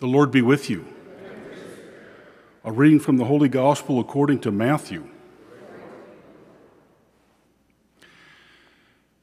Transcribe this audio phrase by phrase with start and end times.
[0.00, 0.86] The Lord be with you.
[2.64, 5.06] A reading from the Holy Gospel according to Matthew.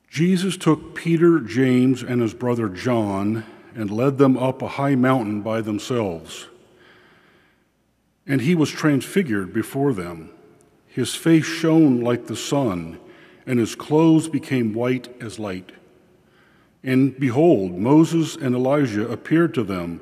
[0.08, 3.44] Jesus took Peter, James, and his brother John
[3.74, 6.46] and led them up a high mountain by themselves.
[8.28, 10.29] And he was transfigured before them.
[10.85, 12.99] His face shone like the sun,
[13.47, 15.71] and his clothes became white as light.
[16.84, 20.02] And behold, Moses and Elijah appeared to them,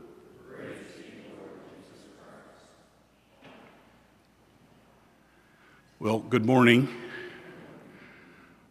[6.01, 6.89] Well, good morning.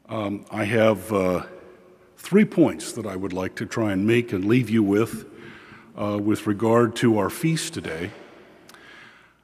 [0.08, 1.46] Um, I have uh,
[2.16, 5.26] three points that I would like to try and make and leave you with
[5.96, 8.10] uh, with regard to our feast today.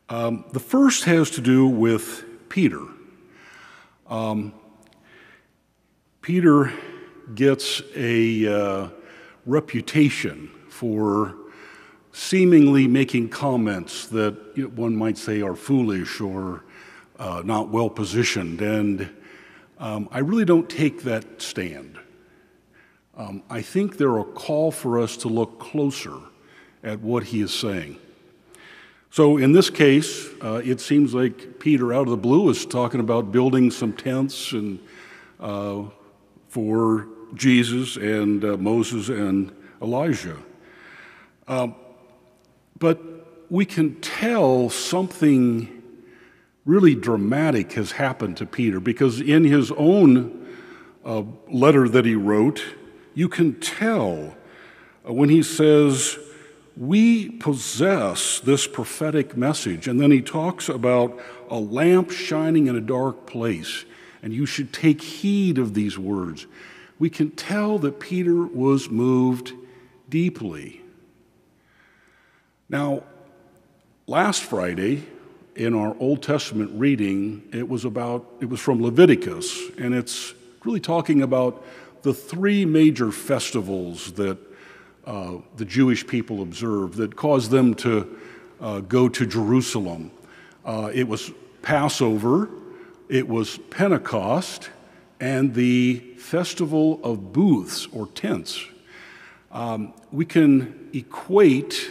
[0.09, 2.83] Um, the first has to do with Peter.
[4.09, 4.53] Um,
[6.23, 6.73] Peter
[7.37, 8.89] gets a uh,
[9.45, 11.37] reputation for
[12.11, 16.65] seemingly making comments that one might say are foolish or
[17.19, 18.61] uh, not well positioned.
[18.61, 19.11] And
[19.79, 21.99] um, I really don't take that stand.
[23.17, 26.19] Um, I think there are a call for us to look closer
[26.83, 27.99] at what he is saying.
[29.11, 33.01] So in this case, uh, it seems like Peter, out of the blue, is talking
[33.01, 34.79] about building some tents and
[35.41, 35.85] uh,
[36.49, 40.37] for Jesus and uh, Moses and Elijah.
[41.49, 41.75] Um,
[42.79, 43.01] but
[43.51, 45.76] we can tell something
[46.67, 50.47] really dramatic has happened to Peter because in his own
[51.05, 52.63] uh, letter that he wrote,
[53.15, 54.37] you can tell
[55.09, 56.19] uh, when he says,
[56.77, 59.89] We possess this prophetic message.
[59.89, 61.19] And then he talks about
[61.49, 63.85] a lamp shining in a dark place,
[64.23, 66.47] and you should take heed of these words.
[66.99, 69.53] We can tell that Peter was moved
[70.09, 70.83] deeply.
[72.69, 73.05] Now,
[74.09, 75.05] last Friday,
[75.57, 80.35] in our Old Testament reading, it was about, it was from Leviticus, and it's
[80.65, 81.65] really talking about
[82.03, 84.39] the three major festivals that
[85.07, 88.19] uh, the Jewish people observed that caused them to
[88.61, 90.11] uh, go to Jerusalem.
[90.65, 91.31] Uh, it was
[91.63, 92.51] Passover,
[93.09, 94.71] it was Pentecost,
[95.21, 98.63] and the festival of booths or tents.
[99.51, 101.91] Um, we can equate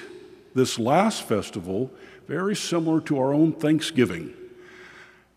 [0.54, 1.90] this last festival
[2.28, 4.34] very similar to our own Thanksgiving.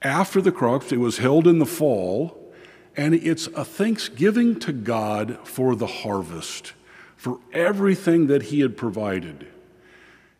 [0.02, 2.52] After the crops, it was held in the fall,
[2.96, 6.72] and it's a thanksgiving to God for the harvest,
[7.16, 9.46] for everything that He had provided.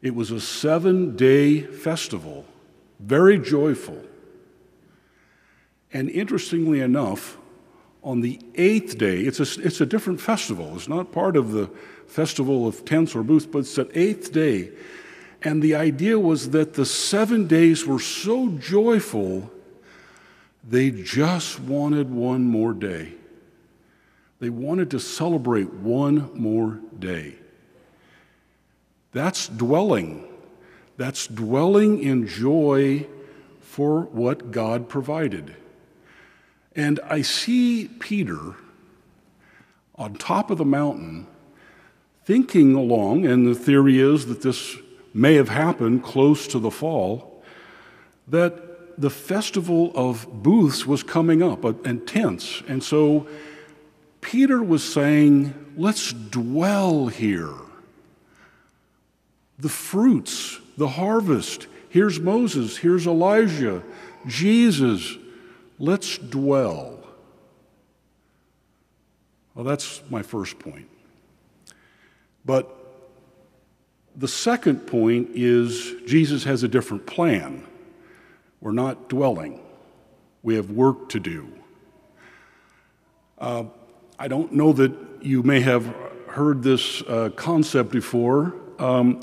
[0.01, 2.47] It was a seven day festival,
[3.01, 4.01] very joyful.
[5.93, 7.39] And interestingly enough,
[8.05, 10.77] on the eighth day, it's a, it's a different festival.
[10.77, 11.69] It's not part of the
[12.07, 14.71] festival of tents or booths, but it's the eighth day.
[15.43, 19.51] And the idea was that the seven days were so joyful,
[20.69, 23.13] they just wanted one more day.
[24.41, 27.35] They wanted to celebrate one more day.
[29.13, 30.25] That's dwelling.
[30.97, 33.07] That's dwelling in joy
[33.61, 35.55] for what God provided.
[36.75, 38.55] And I see Peter
[39.95, 41.27] on top of the mountain
[42.25, 44.77] thinking along, and the theory is that this
[45.15, 47.43] may have happened close to the fall,
[48.27, 52.63] that the festival of booths was coming up uh, and tents.
[52.67, 53.29] And so
[54.21, 57.55] Peter was saying, let's dwell here.
[59.59, 61.67] The fruits, the harvest.
[61.89, 63.83] Here's Moses, here's Elijah,
[64.27, 65.17] Jesus.
[65.79, 66.99] Let's dwell.
[69.55, 70.89] Well, that's my first point.
[72.45, 72.78] But
[74.19, 77.65] the second point is Jesus has a different plan.
[78.61, 79.61] We're not dwelling,
[80.43, 81.53] we have work to do.
[83.39, 83.65] Uh,
[84.19, 84.93] I don't know that
[85.23, 85.87] you may have
[86.27, 89.21] heard this uh, concept before, um,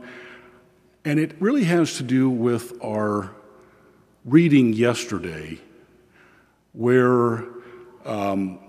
[1.04, 3.32] and it really has to do with our
[4.24, 5.60] reading yesterday,
[6.72, 7.44] where
[8.06, 8.60] um,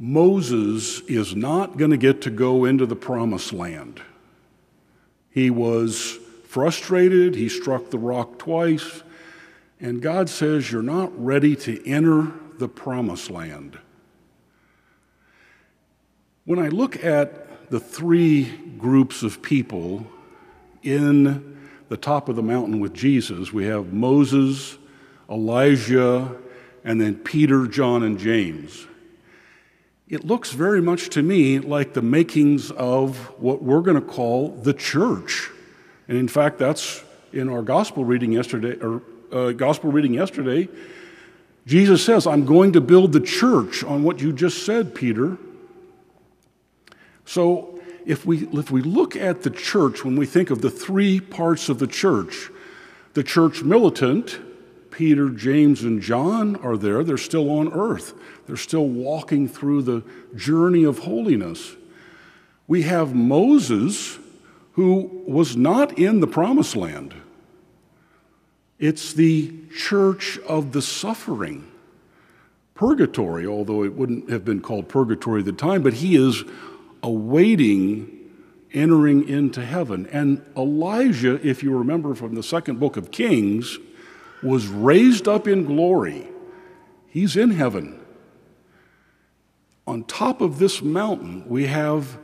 [0.00, 4.02] Moses is not going to get to go into the promised land.
[5.38, 6.18] He was
[6.48, 9.04] frustrated, he struck the rock twice,
[9.78, 13.78] and God says, You're not ready to enter the promised land.
[16.44, 18.46] When I look at the three
[18.78, 20.08] groups of people
[20.82, 21.56] in
[21.88, 24.76] the top of the mountain with Jesus, we have Moses,
[25.30, 26.34] Elijah,
[26.82, 28.88] and then Peter, John, and James.
[30.08, 34.48] It looks very much to me like the makings of what we're going to call
[34.48, 35.50] the church.
[36.08, 40.68] And in fact, that's in our gospel reading yesterday, or uh, gospel reading yesterday.
[41.66, 45.36] Jesus says, I'm going to build the church on what you just said, Peter.
[47.26, 51.20] So if we, if we look at the church, when we think of the three
[51.20, 52.48] parts of the church,
[53.12, 54.40] the church militant,
[54.98, 57.04] Peter, James, and John are there.
[57.04, 58.14] They're still on earth,
[58.48, 60.02] they're still walking through the
[60.34, 61.76] journey of holiness.
[62.66, 64.18] We have Moses,
[64.72, 67.14] who was not in the promised land.
[68.80, 71.70] It's the church of the suffering.
[72.74, 76.42] Purgatory, although it wouldn't have been called purgatory at the time, but he is
[77.04, 78.32] awaiting
[78.74, 80.08] entering into heaven.
[80.08, 83.78] And Elijah, if you remember from the second book of Kings,
[84.42, 86.26] was raised up in glory.
[87.08, 88.00] He's in heaven.
[89.86, 92.18] On top of this mountain, we have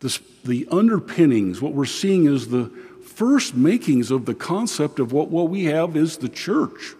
[0.00, 1.60] this, the underpinnings.
[1.60, 2.70] What we're seeing is the
[3.04, 6.94] first makings of the concept of what, what we have is the church.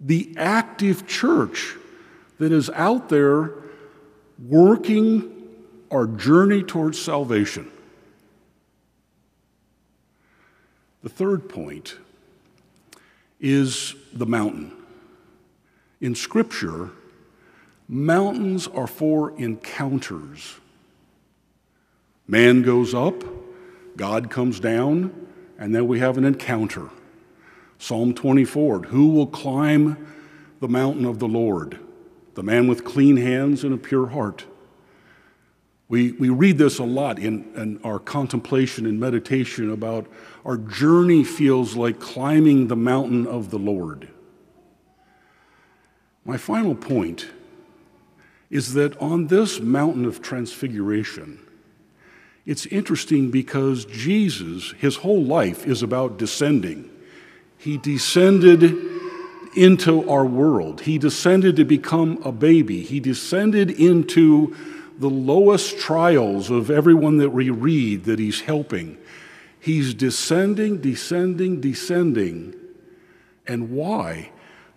[0.00, 1.76] The active church
[2.38, 3.52] that is out there
[4.48, 5.30] working
[5.90, 7.70] our journey towards salvation.
[11.02, 11.96] The third point
[13.44, 14.72] is the mountain.
[16.00, 16.90] In Scripture,
[17.86, 20.56] mountains are for encounters.
[22.26, 23.22] Man goes up,
[23.98, 26.88] God comes down, and then we have an encounter.
[27.78, 30.06] Psalm 24 Who will climb
[30.60, 31.78] the mountain of the Lord?
[32.36, 34.46] The man with clean hands and a pure heart
[35.94, 40.08] we, we read this a lot in, in our contemplation and meditation about
[40.44, 44.08] our journey feels like climbing the mountain of the Lord.
[46.24, 47.28] My final point
[48.50, 51.38] is that on this mountain of transfiguration,
[52.44, 56.90] it's interesting because Jesus, his whole life is about descending.
[57.56, 58.76] He descended
[59.54, 64.56] into our world, he descended to become a baby, he descended into
[64.98, 68.98] the lowest trials of everyone that we read that he's helping.
[69.58, 72.54] He's descending, descending, descending.
[73.46, 74.30] And why?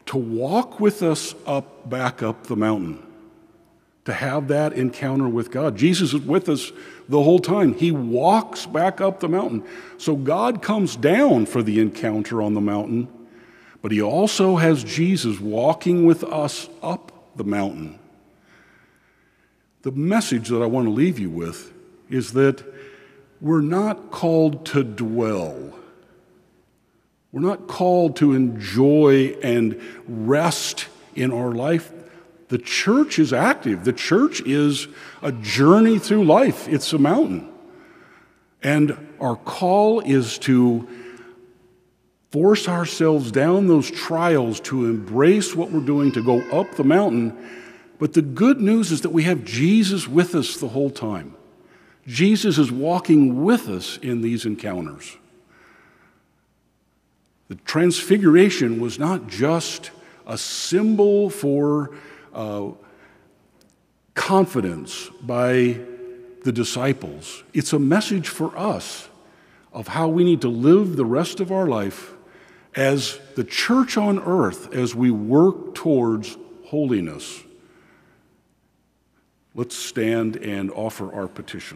[0.07, 3.05] To walk with us up, back up the mountain,
[4.05, 5.75] to have that encounter with God.
[5.75, 6.71] Jesus is with us
[7.09, 7.73] the whole time.
[7.73, 9.63] He walks back up the mountain.
[9.97, 13.09] So God comes down for the encounter on the mountain,
[13.81, 17.99] but He also has Jesus walking with us up the mountain.
[19.83, 21.73] The message that I want to leave you with
[22.09, 22.63] is that
[23.39, 25.73] we're not called to dwell.
[27.31, 31.91] We're not called to enjoy and rest in our life.
[32.47, 33.83] The church is active.
[33.83, 34.87] The church is
[35.21, 37.49] a journey through life, it's a mountain.
[38.63, 40.87] And our call is to
[42.31, 47.37] force ourselves down those trials, to embrace what we're doing, to go up the mountain
[47.99, 51.35] but the good news is that we have Jesus with us the whole time.
[52.05, 55.17] Jesus is walking with us in these encounters.
[57.49, 59.91] The transfiguration was not just
[60.25, 61.95] a symbol for
[62.33, 62.71] uh,
[64.13, 65.79] confidence by
[66.43, 69.09] the disciples, it's a message for us
[69.73, 72.13] of how we need to live the rest of our life
[72.75, 77.43] as the church on earth as we work towards holiness.
[79.57, 81.75] Let's stand and offer our petition.